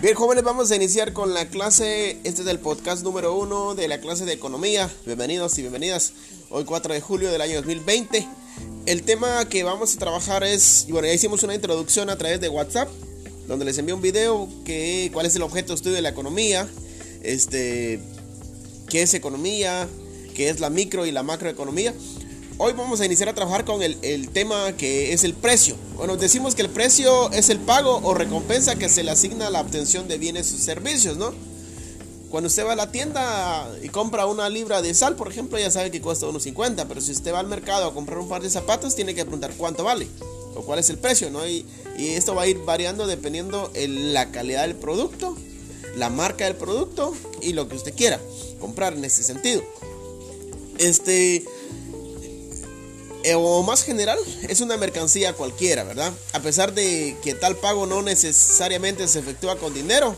[0.00, 2.20] Bien, jóvenes, vamos a iniciar con la clase.
[2.22, 4.88] Este es el podcast número uno de la clase de economía.
[5.04, 6.12] Bienvenidos y bienvenidas.
[6.50, 8.24] Hoy 4 de julio del año 2020.
[8.86, 12.48] El tema que vamos a trabajar es, bueno, ya hicimos una introducción a través de
[12.48, 12.88] WhatsApp,
[13.48, 16.68] donde les envié un video que cuál es el objeto de estudio de la economía,
[17.24, 17.98] este,
[18.88, 19.88] qué es economía,
[20.36, 21.92] qué es la micro y la macroeconomía.
[22.60, 25.76] Hoy vamos a iniciar a trabajar con el, tema que es el precio.
[25.96, 29.50] Bueno, decimos que el precio es el pago o recompensa que se le asigna a
[29.50, 31.32] la obtención de bienes o servicios, ¿no?
[32.30, 35.70] Cuando usted va a la tienda y compra una libra de sal, por ejemplo, ya
[35.70, 38.42] sabe que cuesta unos 50, pero si usted va al mercado a comprar un par
[38.42, 40.08] de zapatos, tiene que preguntar cuánto vale
[40.56, 41.46] o cuál es el precio, ¿no?
[41.46, 41.64] Y,
[41.96, 45.36] y esto va a ir variando dependiendo de la calidad del producto,
[45.94, 48.20] la marca del producto y lo que usted quiera
[48.58, 49.62] comprar en ese sentido.
[50.78, 51.44] Este,
[53.36, 54.18] o más general,
[54.48, 56.12] es una mercancía cualquiera, ¿verdad?
[56.32, 60.16] A pesar de que tal pago no necesariamente se efectúa con dinero,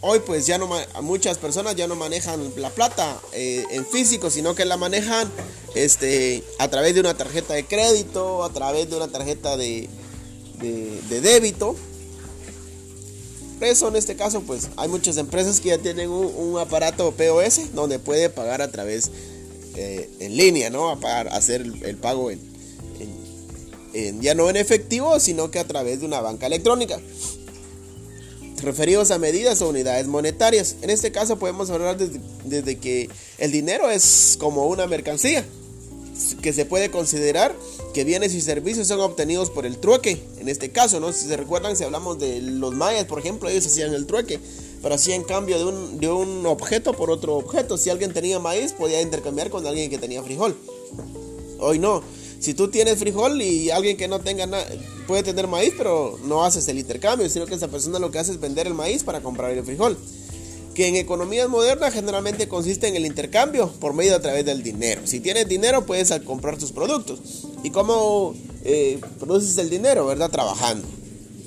[0.00, 0.68] hoy pues ya no
[1.02, 5.30] muchas personas ya no manejan la plata eh, en físico, sino que la manejan
[5.74, 9.88] este, a través de una tarjeta de crédito, a través de una tarjeta de,
[10.58, 11.76] de, débito.
[13.60, 17.98] Eso en este caso, pues hay muchas empresas que ya tienen un, aparato POS donde
[17.98, 19.10] puede pagar a través
[19.76, 20.98] eh, en línea, ¿no?
[21.00, 22.40] Para hacer el, pago en,
[24.20, 27.00] ya no en efectivo, sino que a través de una banca electrónica.
[28.62, 30.76] Referidos a medidas o unidades monetarias.
[30.82, 35.44] En este caso podemos hablar desde, desde que el dinero es como una mercancía,
[36.42, 37.56] que se puede considerar
[37.94, 40.22] que bienes y servicios son obtenidos por el trueque.
[40.38, 41.12] En este caso, ¿no?
[41.12, 44.38] Si se recuerdan, si hablamos de los mayas, por ejemplo, ellos hacían el trueque
[44.82, 47.76] pero así en cambio de un, de un objeto por otro objeto.
[47.76, 50.56] Si alguien tenía maíz, podía intercambiar con alguien que tenía frijol.
[51.58, 52.02] Hoy no.
[52.38, 54.66] Si tú tienes frijol y alguien que no tenga nada,
[55.06, 58.32] puede tener maíz, pero no haces el intercambio, sino que esa persona lo que hace
[58.32, 59.98] es vender el maíz para comprar el frijol.
[60.74, 65.02] Que en economías modernas generalmente consiste en el intercambio por medio a través del dinero.
[65.04, 67.20] Si tienes dinero, puedes comprar tus productos.
[67.62, 70.06] ¿Y cómo eh, produces el dinero?
[70.06, 70.30] ¿Verdad?
[70.30, 70.86] Trabajando.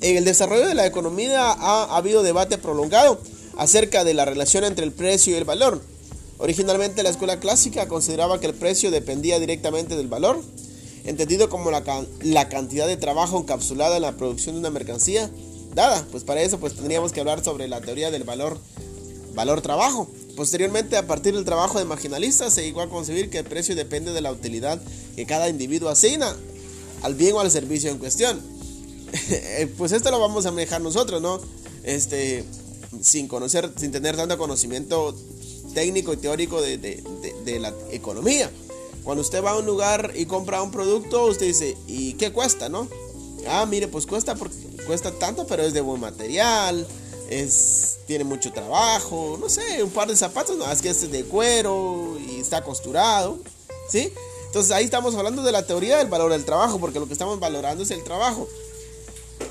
[0.00, 3.20] En el desarrollo de la economía ha habido debate prolongado
[3.56, 5.82] acerca de la relación entre el precio y el valor.
[6.38, 10.40] Originalmente la escuela clásica consideraba que el precio dependía directamente del valor,
[11.04, 11.82] entendido como la,
[12.22, 15.28] la, cantidad de trabajo encapsulada en la producción de una mercancía
[15.74, 16.06] dada.
[16.12, 18.58] Pues para eso pues tendríamos que hablar sobre la teoría del valor
[19.34, 20.08] valor trabajo.
[20.36, 24.12] Posteriormente, a partir del trabajo de marginalistas, se llegó a concebir que el precio depende
[24.12, 24.80] de la utilidad
[25.16, 26.36] que cada individuo asigna
[27.02, 28.57] al bien o al servicio en cuestión.
[29.78, 31.40] pues esto lo vamos a manejar nosotros, ¿no?
[31.82, 32.44] Este,
[33.00, 35.14] sin conocer, sin tener tanto conocimiento
[35.74, 37.02] técnico y teórico de,
[37.60, 38.50] la economía.
[39.04, 42.68] Cuando usted va a un lugar y compra un producto, usted dice, ¿y qué cuesta,
[42.68, 42.88] no?
[43.46, 44.36] Ah, mire, pues cuesta,
[44.86, 46.86] cuesta tanto, pero es de buen material,
[47.30, 51.12] es, tiene mucho trabajo, no sé, un par de zapatos, no, es que este es
[51.12, 53.38] de cuero y está costurado,
[53.88, 54.12] ¿sí?
[54.46, 57.38] Entonces ahí estamos hablando de la teoría del valor del trabajo, porque lo que estamos
[57.38, 58.48] valorando es el trabajo.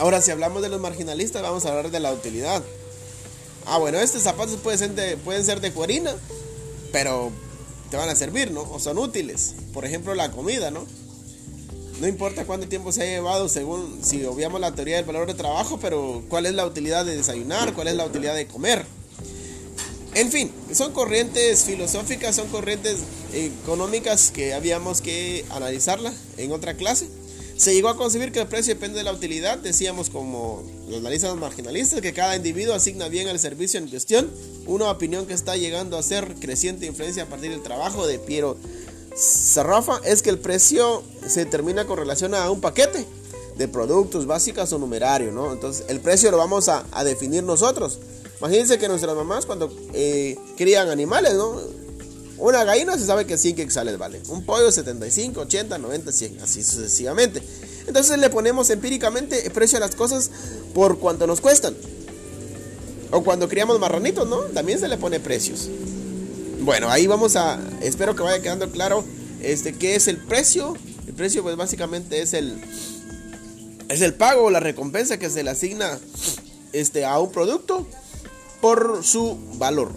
[0.00, 2.62] Ahora, si hablamos de los marginalistas, vamos a hablar de la utilidad.
[3.66, 6.16] Ah, bueno, estos zapatos pueden ser de, pueden ser de cuerina,
[6.90, 7.30] pero
[7.90, 8.62] te van a servir, ¿no?
[8.62, 9.56] O son útiles.
[9.74, 10.86] Por ejemplo, la comida, ¿no?
[12.00, 15.34] No importa cuánto tiempo se haya llevado, según si obviamos la teoría del valor de
[15.34, 18.86] trabajo, pero cuál es la utilidad de desayunar, cuál es la utilidad de comer.
[20.14, 23.00] En fin, son corrientes filosóficas, son corrientes
[23.34, 27.19] económicas que habíamos que analizarla en otra clase.
[27.60, 31.36] Se llegó a concebir que el precio depende de la utilidad, decíamos como los analistas
[31.36, 34.30] marginalistas, que cada individuo asigna bien al servicio en cuestión,
[34.64, 38.56] una opinión que está llegando a ser creciente influencia a partir del trabajo de Piero
[39.14, 43.04] Sarrafa, es que el precio se determina con relación a un paquete
[43.58, 45.52] de productos básicos o numerario, ¿no?
[45.52, 47.98] Entonces el precio lo vamos a, definir nosotros.
[48.38, 51.60] Imagínense que nuestras mamás cuando eh, crían animales, ¿no?
[52.40, 54.20] Una gallina se sabe que 100 quetzales vale.
[54.28, 57.42] Un pollo 75, 80, 90, 100, así sucesivamente.
[57.86, 60.30] Entonces le ponemos empíricamente precio a las cosas
[60.74, 61.76] por cuánto nos cuestan.
[63.10, 64.38] O cuando criamos marranitos, ¿no?
[64.38, 65.68] También se le pone precios.
[66.60, 67.60] Bueno, ahí vamos a.
[67.82, 69.04] Espero que vaya quedando claro
[69.42, 70.76] este, qué es el precio.
[71.06, 72.58] El precio, pues básicamente es el.
[73.88, 75.98] Es el pago o la recompensa que se le asigna
[76.72, 77.86] este, a un producto
[78.62, 79.90] por su valor.